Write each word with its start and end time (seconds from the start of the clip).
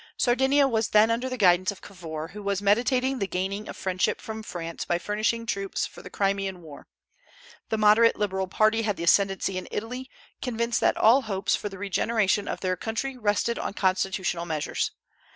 Sardinia 0.17 0.67
was 0.67 0.87
then 0.87 1.11
under 1.11 1.29
the 1.29 1.37
guidance 1.37 1.69
of 1.71 1.83
Cavour, 1.83 2.29
who 2.29 2.41
was 2.41 2.59
meditating 2.59 3.19
the 3.19 3.27
gaining 3.27 3.69
of 3.69 3.77
friendship 3.77 4.19
from 4.19 4.41
France 4.41 4.83
by 4.83 4.97
furnishing 4.97 5.45
troops 5.45 5.85
for 5.85 6.01
the 6.01 6.09
Crimean 6.09 6.63
war. 6.63 6.87
The 7.69 7.77
moderate 7.77 8.15
Liberal 8.15 8.47
party 8.47 8.81
had 8.81 8.97
the 8.97 9.03
ascendency 9.03 9.59
in 9.59 9.67
Italy, 9.69 10.09
convinced 10.41 10.79
that 10.79 10.97
all 10.97 11.21
hopes 11.21 11.55
for 11.55 11.69
the 11.69 11.77
regeneration 11.77 12.47
of 12.47 12.61
their 12.61 12.75
country 12.75 13.15
rested 13.15 13.59
on 13.59 13.75
constitutional 13.75 14.47
measures. 14.47 14.89